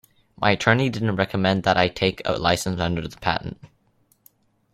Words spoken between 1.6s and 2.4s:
that I take a